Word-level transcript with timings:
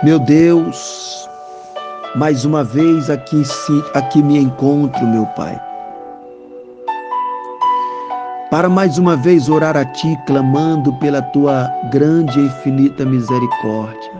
Meu 0.00 0.20
Deus, 0.20 1.28
mais 2.14 2.44
uma 2.44 2.62
vez 2.62 3.10
aqui, 3.10 3.42
aqui 3.94 4.22
me 4.22 4.38
encontro, 4.38 5.04
meu 5.04 5.26
Pai. 5.34 5.60
Para 8.48 8.68
mais 8.68 8.96
uma 8.96 9.16
vez 9.16 9.48
orar 9.48 9.76
a 9.76 9.84
Ti, 9.84 10.16
clamando 10.24 10.92
pela 11.00 11.20
Tua 11.20 11.68
grande 11.90 12.38
e 12.38 12.44
infinita 12.44 13.04
misericórdia. 13.04 14.12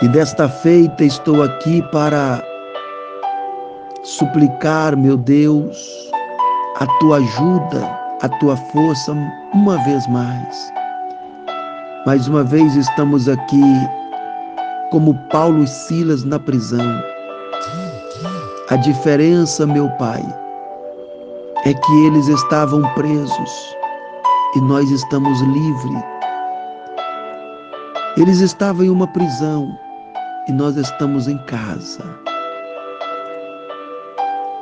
E 0.00 0.08
desta 0.08 0.48
feita 0.48 1.04
estou 1.04 1.42
aqui 1.42 1.82
para 1.92 2.42
suplicar, 4.02 4.96
meu 4.96 5.18
Deus, 5.18 6.10
a 6.80 6.86
Tua 6.98 7.18
ajuda, 7.18 7.84
a 8.22 8.28
Tua 8.40 8.56
força 8.56 9.14
uma 9.52 9.76
vez 9.84 10.06
mais 10.06 10.72
mais 12.06 12.28
uma 12.28 12.44
vez 12.44 12.76
estamos 12.76 13.28
aqui 13.28 13.60
como 14.92 15.12
Paulo 15.28 15.64
e 15.64 15.66
Silas 15.66 16.22
na 16.22 16.38
prisão. 16.38 17.02
A 18.70 18.76
diferença, 18.76 19.66
meu 19.66 19.88
Pai, 19.98 20.22
é 21.64 21.74
que 21.74 22.06
eles 22.06 22.28
estavam 22.28 22.82
presos 22.94 23.76
e 24.54 24.60
nós 24.60 24.88
estamos 24.88 25.40
livres. 25.40 26.04
Eles 28.16 28.38
estavam 28.38 28.84
em 28.84 28.88
uma 28.88 29.08
prisão 29.08 29.76
e 30.48 30.52
nós 30.52 30.76
estamos 30.76 31.26
em 31.26 31.38
casa. 31.38 32.04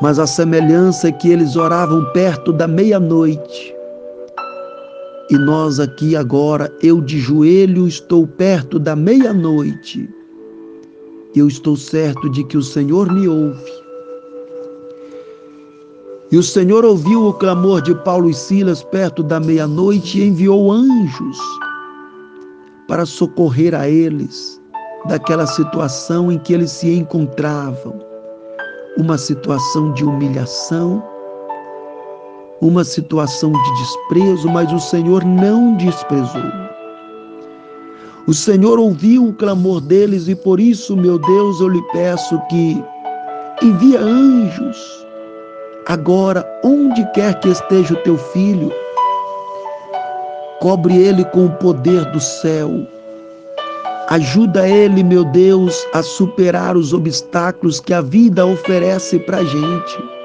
Mas 0.00 0.18
a 0.18 0.26
semelhança 0.26 1.08
é 1.08 1.12
que 1.12 1.28
eles 1.28 1.56
oravam 1.56 2.10
perto 2.12 2.54
da 2.54 2.66
meia-noite 2.66 3.73
e 5.30 5.38
nós 5.38 5.80
aqui 5.80 6.14
agora, 6.14 6.70
eu 6.82 7.00
de 7.00 7.18
joelho 7.18 7.88
estou 7.88 8.26
perto 8.26 8.78
da 8.78 8.94
meia-noite. 8.94 10.08
Eu 11.34 11.48
estou 11.48 11.76
certo 11.76 12.28
de 12.30 12.44
que 12.44 12.56
o 12.58 12.62
Senhor 12.62 13.10
me 13.10 13.26
ouve. 13.26 13.72
E 16.30 16.36
o 16.36 16.42
Senhor 16.42 16.84
ouviu 16.84 17.26
o 17.26 17.32
clamor 17.32 17.80
de 17.80 17.94
Paulo 18.02 18.28
e 18.28 18.34
Silas 18.34 18.82
perto 18.82 19.22
da 19.22 19.40
meia-noite 19.40 20.18
e 20.18 20.26
enviou 20.26 20.70
anjos 20.70 21.38
para 22.86 23.06
socorrer 23.06 23.74
a 23.74 23.88
eles 23.88 24.60
daquela 25.06 25.46
situação 25.46 26.30
em 26.30 26.38
que 26.38 26.52
eles 26.52 26.70
se 26.70 26.90
encontravam 26.90 27.98
uma 28.98 29.16
situação 29.16 29.92
de 29.92 30.04
humilhação 30.04 31.02
uma 32.60 32.84
situação 32.84 33.52
de 33.52 33.72
desprezo, 33.78 34.48
mas 34.48 34.72
o 34.72 34.80
Senhor 34.80 35.24
não 35.24 35.76
desprezou. 35.76 36.52
O 38.26 38.32
Senhor 38.32 38.78
ouviu 38.78 39.28
o 39.28 39.34
clamor 39.34 39.80
deles 39.80 40.28
e 40.28 40.34
por 40.34 40.58
isso, 40.58 40.96
meu 40.96 41.18
Deus, 41.18 41.60
eu 41.60 41.68
lhe 41.68 41.82
peço 41.92 42.40
que 42.48 42.82
envia 43.62 44.00
anjos 44.00 45.04
agora, 45.86 46.44
onde 46.64 47.04
quer 47.12 47.38
que 47.40 47.50
esteja 47.50 47.94
o 47.94 47.98
teu 47.98 48.16
filho, 48.16 48.72
cobre 50.60 50.96
ele 50.96 51.24
com 51.26 51.46
o 51.46 51.52
poder 51.56 52.10
do 52.10 52.20
céu. 52.20 52.86
Ajuda 54.08 54.68
ele, 54.68 55.02
meu 55.02 55.24
Deus, 55.24 55.86
a 55.92 56.02
superar 56.02 56.76
os 56.76 56.92
obstáculos 56.92 57.80
que 57.80 57.92
a 57.92 58.00
vida 58.00 58.46
oferece 58.46 59.18
para 59.18 59.38
a 59.38 59.44
gente. 59.44 60.23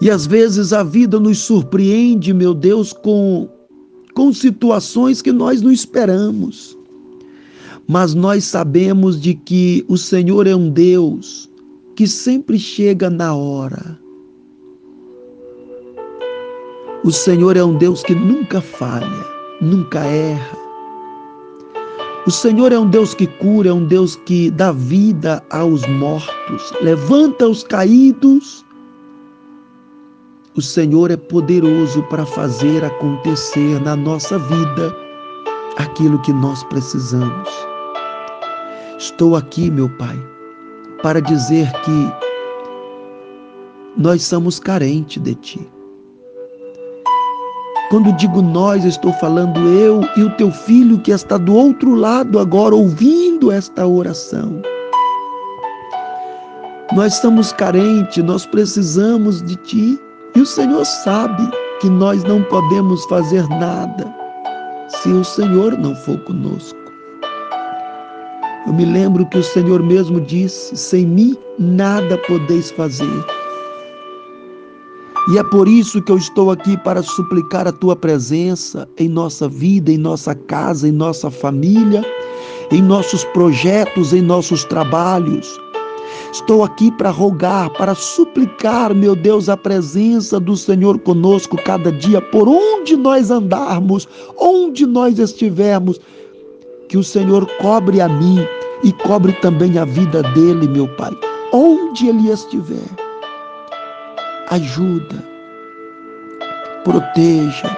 E 0.00 0.10
às 0.10 0.26
vezes 0.26 0.72
a 0.72 0.82
vida 0.82 1.18
nos 1.18 1.38
surpreende, 1.38 2.32
meu 2.32 2.54
Deus, 2.54 2.92
com, 2.92 3.48
com 4.14 4.32
situações 4.32 5.20
que 5.20 5.32
nós 5.32 5.60
não 5.60 5.72
esperamos. 5.72 6.76
Mas 7.86 8.14
nós 8.14 8.44
sabemos 8.44 9.20
de 9.20 9.34
que 9.34 9.84
o 9.88 9.96
Senhor 9.96 10.46
é 10.46 10.54
um 10.54 10.70
Deus 10.70 11.50
que 11.96 12.06
sempre 12.06 12.58
chega 12.58 13.10
na 13.10 13.34
hora. 13.34 13.98
O 17.02 17.10
Senhor 17.10 17.56
é 17.56 17.64
um 17.64 17.76
Deus 17.76 18.02
que 18.02 18.14
nunca 18.14 18.60
falha, 18.60 19.26
nunca 19.60 20.00
erra. 20.04 20.58
O 22.26 22.30
Senhor 22.30 22.70
é 22.72 22.78
um 22.78 22.88
Deus 22.88 23.14
que 23.14 23.26
cura, 23.26 23.70
é 23.70 23.72
um 23.72 23.84
Deus 23.86 24.14
que 24.14 24.50
dá 24.50 24.70
vida 24.70 25.42
aos 25.50 25.86
mortos, 25.88 26.72
levanta 26.82 27.48
os 27.48 27.64
caídos 27.64 28.64
o 30.58 30.62
Senhor 30.62 31.08
é 31.12 31.16
poderoso 31.16 32.02
para 32.10 32.26
fazer 32.26 32.84
acontecer 32.84 33.80
na 33.80 33.94
nossa 33.94 34.36
vida 34.40 34.92
aquilo 35.76 36.20
que 36.22 36.32
nós 36.32 36.64
precisamos. 36.64 37.48
Estou 38.98 39.36
aqui, 39.36 39.70
meu 39.70 39.88
Pai, 39.90 40.18
para 41.00 41.22
dizer 41.22 41.70
que 41.82 42.12
nós 43.96 44.24
somos 44.24 44.58
carentes 44.58 45.22
de 45.22 45.36
Ti. 45.36 45.70
Quando 47.88 48.12
digo 48.14 48.42
nós, 48.42 48.84
estou 48.84 49.12
falando 49.12 49.60
eu 49.60 50.00
e 50.16 50.24
o 50.24 50.30
teu 50.30 50.50
filho 50.50 50.98
que 50.98 51.12
está 51.12 51.38
do 51.38 51.54
outro 51.54 51.94
lado 51.94 52.36
agora 52.36 52.74
ouvindo 52.74 53.52
esta 53.52 53.86
oração. 53.86 54.60
Nós 56.92 57.14
estamos 57.14 57.52
carentes, 57.52 58.24
nós 58.24 58.44
precisamos 58.44 59.40
de 59.40 59.54
Ti. 59.54 60.07
E 60.38 60.40
o 60.40 60.46
Senhor 60.46 60.84
sabe 60.84 61.50
que 61.80 61.90
nós 61.90 62.22
não 62.22 62.40
podemos 62.44 63.04
fazer 63.06 63.44
nada 63.48 64.06
se 64.86 65.08
o 65.08 65.24
Senhor 65.24 65.76
não 65.76 65.96
for 65.96 66.16
conosco. 66.20 66.78
Eu 68.64 68.72
me 68.72 68.84
lembro 68.84 69.26
que 69.26 69.38
o 69.38 69.42
Senhor 69.42 69.82
mesmo 69.82 70.20
disse: 70.20 70.76
sem 70.76 71.04
mim 71.04 71.36
nada 71.58 72.16
podeis 72.18 72.70
fazer. 72.70 73.24
E 75.32 75.38
é 75.38 75.42
por 75.42 75.66
isso 75.66 76.00
que 76.00 76.12
eu 76.12 76.18
estou 76.18 76.52
aqui 76.52 76.76
para 76.84 77.02
suplicar 77.02 77.66
a 77.66 77.72
tua 77.72 77.96
presença 77.96 78.88
em 78.96 79.08
nossa 79.08 79.48
vida, 79.48 79.90
em 79.90 79.98
nossa 79.98 80.36
casa, 80.36 80.86
em 80.86 80.92
nossa 80.92 81.32
família, 81.32 82.04
em 82.70 82.80
nossos 82.80 83.24
projetos, 83.24 84.12
em 84.12 84.22
nossos 84.22 84.62
trabalhos 84.62 85.58
Estou 86.32 86.62
aqui 86.62 86.90
para 86.92 87.10
rogar, 87.10 87.70
para 87.70 87.94
suplicar, 87.94 88.94
meu 88.94 89.16
Deus, 89.16 89.48
a 89.48 89.56
presença 89.56 90.38
do 90.38 90.56
Senhor 90.56 90.98
conosco 90.98 91.56
cada 91.56 91.90
dia, 91.90 92.20
por 92.20 92.48
onde 92.48 92.96
nós 92.96 93.30
andarmos, 93.30 94.08
onde 94.38 94.86
nós 94.86 95.18
estivermos. 95.18 96.00
Que 96.88 96.96
o 96.96 97.04
Senhor 97.04 97.46
cobre 97.58 98.00
a 98.00 98.08
mim 98.08 98.38
e 98.82 98.92
cobre 98.92 99.32
também 99.34 99.78
a 99.78 99.84
vida 99.84 100.22
dele, 100.22 100.68
meu 100.68 100.88
Pai, 100.96 101.12
onde 101.52 102.08
ele 102.08 102.30
estiver. 102.30 102.88
Ajuda, 104.50 105.22
proteja 106.84 107.76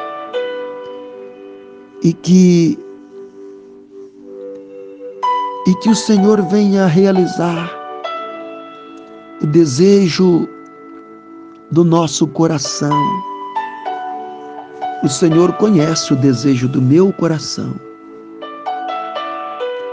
e 2.03 2.13
que 2.13 2.79
e 5.67 5.75
que 5.77 5.91
o 5.91 5.97
Senhor 5.97 6.41
venha 6.43 6.87
realizar 6.87 7.80
o 9.43 9.47
desejo 9.47 10.47
do 11.71 11.83
nosso 11.83 12.27
coração. 12.27 12.95
O 15.03 15.09
Senhor 15.09 15.55
conhece 15.55 16.13
o 16.13 16.17
desejo 16.17 16.69
do 16.69 16.83
meu 16.83 17.11
coração. 17.15 17.75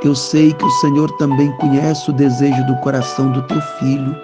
Eu 0.03 0.13
sei 0.13 0.53
que 0.53 0.65
o 0.65 0.69
Senhor 0.81 1.09
também 1.17 1.49
conhece 1.57 2.09
o 2.09 2.13
desejo 2.13 2.65
do 2.65 2.75
coração 2.77 3.31
do 3.31 3.41
teu 3.43 3.61
filho. 3.79 4.15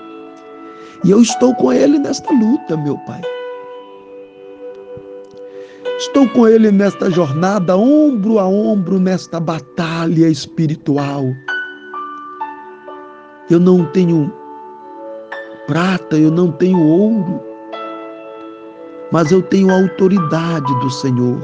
E 1.06 1.12
eu 1.12 1.22
estou 1.22 1.56
com 1.56 1.72
ele 1.72 1.98
nesta 1.98 2.32
luta, 2.34 2.76
meu 2.76 2.98
Pai. 3.00 3.22
Estou 5.98 6.28
com 6.30 6.48
ele 6.48 6.70
nesta 6.70 7.10
jornada, 7.10 7.78
ombro 7.78 8.40
a 8.40 8.48
ombro, 8.48 9.00
nesta 9.00 9.40
batalha 9.40 10.28
espiritual. 10.28 11.24
Eu 13.50 13.60
não 13.60 13.86
tenho 13.86 14.43
prata, 15.74 16.16
eu 16.16 16.30
não 16.30 16.52
tenho 16.52 16.80
ouro, 16.88 17.42
mas 19.12 19.32
eu 19.32 19.42
tenho 19.42 19.72
a 19.72 19.82
autoridade 19.82 20.72
do 20.82 20.90
Senhor 20.92 21.42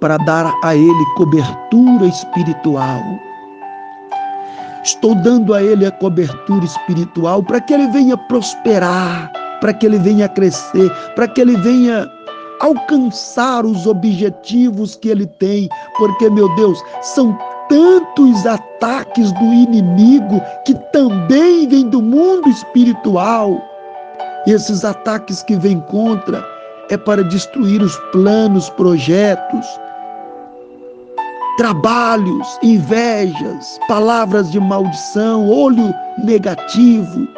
para 0.00 0.16
dar 0.16 0.50
a 0.64 0.74
Ele 0.74 1.04
cobertura 1.18 2.06
espiritual. 2.06 3.02
Estou 4.82 5.14
dando 5.16 5.52
a 5.52 5.62
Ele 5.62 5.84
a 5.84 5.90
cobertura 5.90 6.64
espiritual 6.64 7.42
para 7.42 7.60
que 7.60 7.74
Ele 7.74 7.88
venha 7.88 8.16
prosperar, 8.16 9.30
para 9.60 9.74
que 9.74 9.84
Ele 9.84 9.98
venha 9.98 10.26
crescer, 10.26 10.90
para 11.14 11.28
que 11.28 11.42
Ele 11.42 11.58
venha 11.58 12.10
alcançar 12.62 13.66
os 13.66 13.86
objetivos 13.86 14.96
que 14.96 15.10
Ele 15.10 15.26
tem, 15.26 15.68
porque, 15.98 16.30
meu 16.30 16.48
Deus, 16.54 16.82
são 17.02 17.38
tantos 17.70 18.44
ataques 18.46 19.32
do 19.32 19.44
inimigo 19.44 20.42
que 20.66 20.74
também 20.92 21.68
vêm 21.68 21.88
do 21.88 22.02
mundo 22.02 22.48
espiritual. 22.50 23.62
Esses 24.46 24.84
ataques 24.84 25.42
que 25.44 25.56
vêm 25.56 25.80
contra 25.82 26.44
é 26.90 26.98
para 26.98 27.22
destruir 27.22 27.80
os 27.80 27.96
planos, 28.12 28.68
projetos 28.70 29.66
trabalhos, 31.56 32.58
invejas, 32.62 33.78
palavras 33.86 34.50
de 34.50 34.58
maldição, 34.58 35.46
olho 35.46 35.94
negativo. 36.24 37.28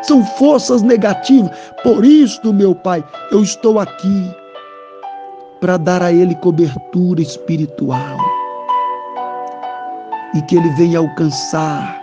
São 0.00 0.24
forças 0.24 0.80
negativas. 0.80 1.50
Por 1.82 2.02
isso, 2.02 2.50
meu 2.50 2.74
Pai, 2.74 3.04
eu 3.30 3.42
estou 3.42 3.78
aqui 3.78 4.34
para 5.60 5.76
dar 5.76 6.02
a 6.02 6.10
ele 6.10 6.34
cobertura 6.36 7.20
espiritual 7.20 8.27
e 10.34 10.42
que 10.42 10.56
ele 10.56 10.68
venha 10.70 10.98
alcançar 10.98 12.02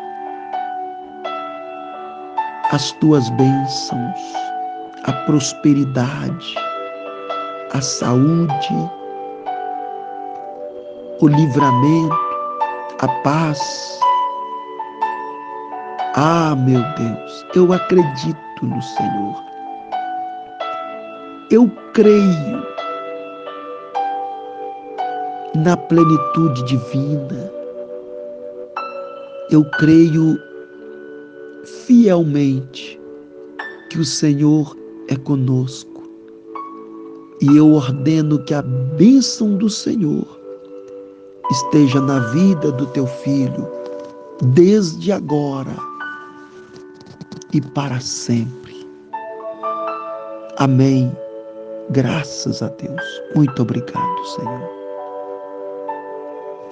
as 2.72 2.92
tuas 2.94 3.30
bênçãos, 3.32 4.20
a 5.04 5.14
prosperidade, 5.26 6.56
a 7.74 7.82
saúde, 7.82 8.92
o 11.22 11.28
livramento, 11.28 12.16
a 13.02 13.08
paz. 13.24 13.60
Ah, 16.16 16.56
meu 16.58 16.82
Deus, 16.96 17.46
eu 17.56 17.72
acredito 17.72 18.38
no 18.64 18.82
Senhor. 18.82 19.44
Eu 21.52 21.70
creio 21.94 22.66
na 25.56 25.78
plenitude 25.78 26.64
divina. 26.64 27.55
Eu 29.56 29.64
creio 29.64 30.38
fielmente 31.88 33.00
que 33.90 33.98
o 33.98 34.04
Senhor 34.04 34.76
é 35.08 35.16
conosco. 35.16 36.04
E 37.40 37.56
eu 37.56 37.72
ordeno 37.72 38.44
que 38.44 38.54
a 38.54 38.62
bênção 38.62 39.56
do 39.56 39.70
Senhor 39.70 40.28
esteja 41.50 42.02
na 42.02 42.20
vida 42.34 42.70
do 42.74 42.86
teu 42.88 43.08
filho, 43.08 43.66
desde 44.56 45.14
agora 45.14 45.78
e 47.54 47.62
para 47.62 48.02
sempre. 48.02 48.86
Amém. 50.58 51.10
Graças 51.92 52.62
a 52.62 52.68
Deus. 52.68 53.22
Muito 53.34 53.62
obrigado, 53.62 54.26
Senhor. 54.36 54.85